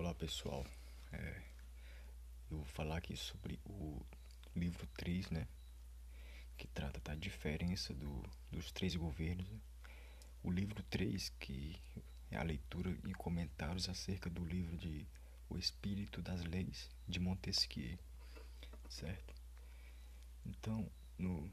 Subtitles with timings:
[0.00, 0.66] Olá pessoal,
[1.12, 1.42] é,
[2.50, 4.00] eu vou falar aqui sobre o
[4.56, 5.46] livro 3, né?
[6.56, 9.46] Que trata da diferença do, dos três governos.
[9.46, 9.60] Né?
[10.42, 11.78] O livro 3, que
[12.30, 15.06] é a leitura e comentários acerca do livro de
[15.50, 17.98] O Espírito das Leis de Montesquieu,
[18.88, 19.34] certo?
[20.46, 21.52] Então, no,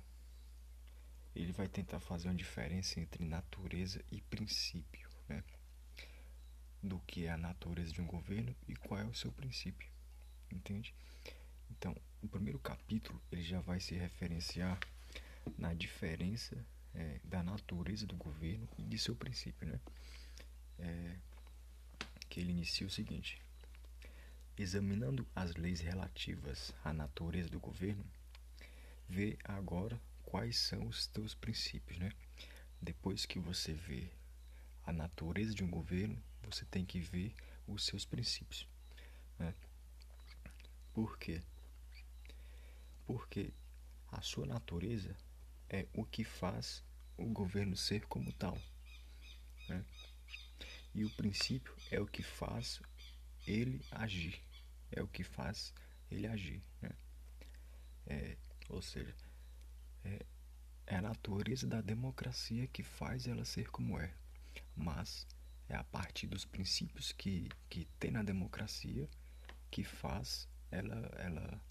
[1.35, 5.43] ele vai tentar fazer uma diferença entre natureza e princípio, né?
[6.87, 9.89] Do que é a natureza de um governo e qual é o seu princípio,
[10.51, 10.93] entende?
[11.69, 14.79] Então, o primeiro capítulo ele já vai se referenciar
[15.57, 19.79] na diferença é, da natureza do governo e de seu princípio, né?
[20.79, 21.15] É,
[22.29, 23.41] que ele inicia o seguinte:
[24.57, 28.05] examinando as leis relativas à natureza do governo,
[29.07, 32.11] vê agora quais são os teus princípios, né?
[32.81, 34.09] Depois que você vê
[34.87, 37.35] a natureza de um governo, você tem que ver
[37.67, 38.65] os seus princípios.
[39.37, 39.53] Né?
[40.93, 41.43] Por quê?
[43.05, 43.53] Porque
[44.09, 45.13] a sua natureza
[45.69, 46.81] é o que faz
[47.17, 48.57] o governo ser como tal.
[49.67, 49.83] Né?
[50.95, 52.81] E o princípio é o que faz
[53.45, 54.41] ele agir.
[54.89, 55.73] É o que faz
[56.09, 56.63] ele agir.
[56.81, 56.91] Né?
[58.05, 58.37] É,
[58.69, 59.13] ou seja,
[60.05, 60.25] é,
[60.85, 64.15] é a natureza da democracia que faz ela ser como é.
[64.75, 65.27] Mas
[65.69, 69.09] é a partir dos princípios que, que tem na democracia
[69.69, 71.61] que faz ela, ela,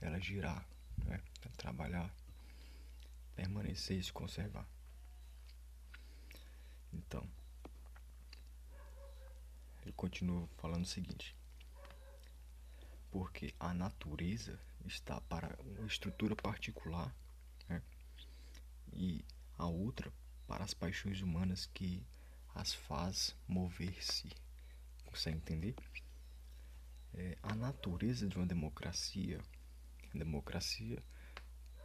[0.00, 0.66] ela girar,
[1.04, 1.20] né?
[1.56, 2.12] trabalhar,
[3.34, 4.66] permanecer e se conservar.
[6.92, 7.28] Então,
[9.82, 11.36] ele continua falando o seguinte:
[13.10, 17.14] porque a natureza está para uma estrutura particular
[17.68, 17.82] né?
[18.92, 19.24] e
[19.56, 20.12] a outra
[20.46, 22.06] para as paixões humanas que
[22.54, 24.28] as faz mover-se.
[25.06, 25.74] Consegue entender?
[27.14, 29.40] É, a natureza de uma democracia.
[30.14, 31.02] Democracia.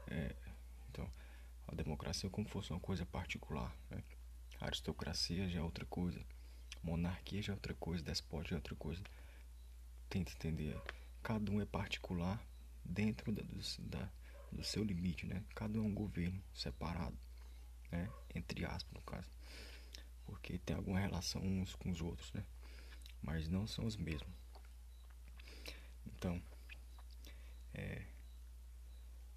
[0.07, 0.35] É,
[0.89, 1.09] então,
[1.67, 3.75] a democracia é como fosse uma coisa particular.
[3.89, 4.03] Né?
[4.59, 6.23] A aristocracia já é outra coisa.
[6.81, 8.03] Monarquia já é outra coisa.
[8.03, 9.01] Despote já é outra coisa.
[10.09, 10.79] Tenta entender.
[11.21, 12.45] Cada um é particular
[12.83, 13.59] dentro da, do,
[13.89, 14.11] da,
[14.51, 15.25] do seu limite.
[15.25, 15.43] Né?
[15.55, 17.17] Cada um é um governo separado.
[17.91, 18.09] Né?
[18.35, 19.31] Entre aspas, no caso
[20.25, 22.43] porque tem alguma relação uns com os outros, né?
[23.21, 24.33] Mas não são os mesmos.
[26.05, 26.41] Então,
[27.73, 28.05] é,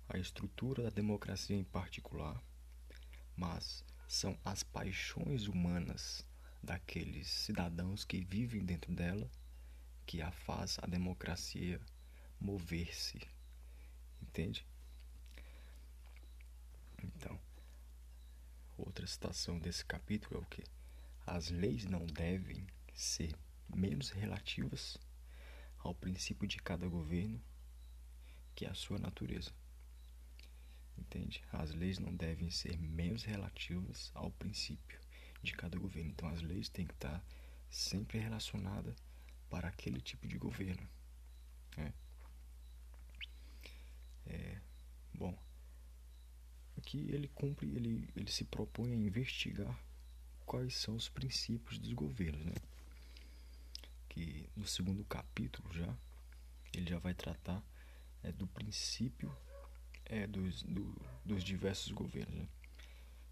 [0.09, 2.41] a estrutura da democracia em particular,
[3.37, 6.25] mas são as paixões humanas
[6.63, 9.31] daqueles cidadãos que vivem dentro dela
[10.07, 11.81] que a faz a democracia
[12.41, 13.21] mover-se.
[14.23, 14.67] Entende?
[17.03, 17.39] Então,
[18.77, 20.63] outra citação desse capítulo é o que?
[21.27, 23.35] As leis não devem ser
[23.75, 24.99] menos relativas
[25.79, 27.43] ao princípio de cada governo
[28.55, 29.51] que a sua natureza.
[30.97, 31.43] Entende?
[31.53, 34.99] As leis não devem ser menos relativas ao princípio
[35.43, 36.11] de cada governo.
[36.11, 37.23] Então, as leis têm que estar
[37.69, 38.95] sempre relacionadas
[39.51, 40.89] para aquele tipo de governo.
[41.77, 41.93] Né?
[44.27, 44.61] É,
[45.15, 45.37] bom,
[46.87, 49.77] aqui ele cumpre, ele, ele se propõe a investigar
[50.47, 52.55] quais são os princípios dos governos, né?
[54.09, 55.93] Que no segundo capítulo já
[56.73, 57.61] ele já vai tratar
[58.23, 59.37] é, do princípio
[60.05, 60.95] é, dos, do,
[61.25, 62.49] dos diversos governos, né?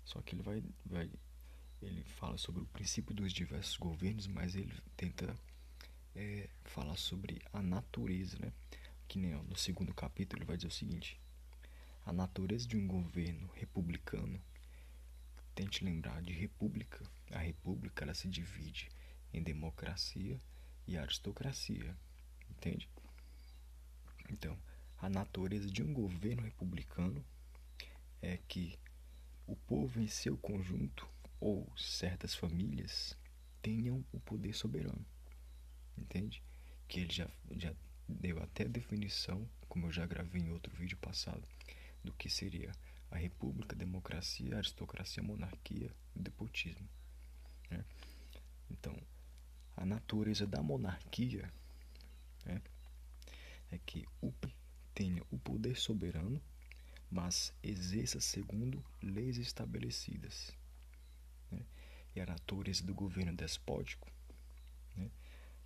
[0.05, 1.09] Só que ele vai, vai
[1.81, 5.39] ele fala sobre o princípio dos diversos governos, mas ele tenta
[6.17, 8.53] é, falar sobre a natureza, né?
[9.07, 11.21] Que nem ó, no segundo capítulo ele vai dizer o seguinte:
[12.05, 14.41] a natureza de um governo republicano
[15.55, 17.09] Tente lembrar de república.
[17.31, 18.89] A república ela se divide
[19.33, 20.41] em democracia
[20.87, 21.97] e aristocracia.
[22.51, 22.89] Entende?
[24.29, 24.59] Então,
[24.99, 27.25] a natureza de um governo republicano
[28.21, 28.77] é que
[29.47, 33.17] o povo em seu conjunto ou certas famílias
[33.63, 35.07] tenham o poder soberano.
[35.97, 36.43] Entende?
[36.89, 37.73] Que ele já, já
[38.09, 41.47] deu até a definição, como eu já gravei em outro vídeo passado,
[42.05, 42.73] do que seria
[43.11, 46.89] a república, a democracia, a aristocracia, a monarquia o despotismo.
[47.71, 47.85] Né?
[48.71, 48.97] Então,
[49.77, 51.53] a natureza da monarquia
[52.45, 52.63] né,
[53.71, 54.33] é que o
[54.95, 56.41] tenha o poder soberano,
[57.11, 60.53] mas exerça segundo leis estabelecidas.
[61.51, 61.61] Né?
[62.15, 64.09] E a natureza do governo despótico
[64.97, 65.11] né,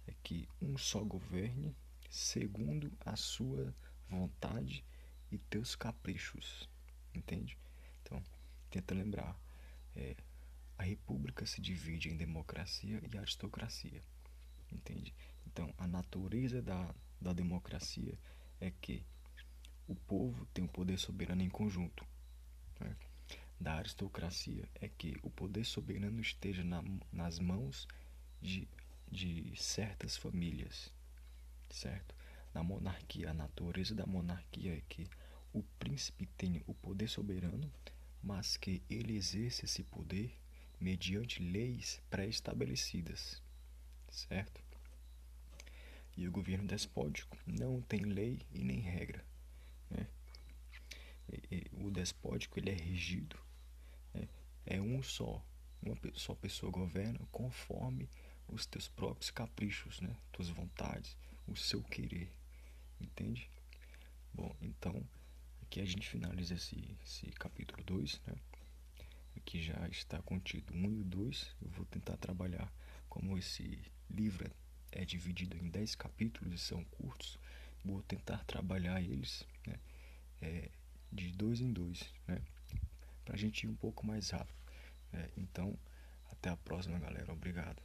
[0.06, 1.76] é que um só governe
[2.08, 3.74] segundo a sua
[4.08, 4.82] vontade
[5.30, 6.68] e teus caprichos
[7.18, 7.58] entende?
[8.02, 8.22] Então,
[8.70, 9.36] tenta lembrar,
[9.94, 10.16] é,
[10.78, 14.00] a república se divide em democracia e aristocracia.
[14.70, 15.14] entende?
[15.46, 18.18] Então, a natureza da, da democracia
[18.60, 19.04] é que
[19.86, 22.06] o povo tem o poder soberano em conjunto.
[22.80, 22.96] Né?
[23.58, 27.88] Da aristocracia é que o poder soberano esteja na, nas mãos
[28.40, 28.68] de,
[29.10, 30.92] de certas famílias,
[31.70, 32.14] certo?
[32.54, 35.06] Na monarquia, a natureza da monarquia é que
[35.52, 37.72] o príncipe tem o poder soberano,
[38.22, 40.32] mas que ele exerce esse poder
[40.80, 43.42] mediante leis pré-estabelecidas,
[44.10, 44.62] certo?
[46.16, 49.24] E o governo despótico não tem lei e nem regra.
[49.88, 50.06] Né?
[51.72, 53.38] O despótico ele é regido.
[54.12, 54.28] Né?
[54.66, 55.44] É um só.
[55.80, 58.08] Uma só pessoa governa conforme
[58.48, 60.16] os teus próprios caprichos, né?
[60.32, 61.16] tuas vontades,
[61.48, 62.32] o seu querer.
[63.00, 63.50] Entende?
[64.32, 65.06] Bom, então
[65.62, 68.20] aqui a gente finaliza esse, esse capítulo 2.
[68.26, 68.34] Né?
[69.36, 71.56] Aqui já está contido 1 um e o 2.
[71.62, 72.72] Eu vou tentar trabalhar
[73.08, 74.50] como esse livro
[74.92, 77.38] é dividido em 10 capítulos e são curtos,
[77.84, 79.78] vou tentar trabalhar eles né,
[80.40, 80.70] é,
[81.12, 82.40] de dois em dois, né,
[83.24, 84.56] para a gente ir um pouco mais rápido.
[85.12, 85.78] É, então,
[86.30, 87.32] até a próxima, galera.
[87.32, 87.82] Obrigado.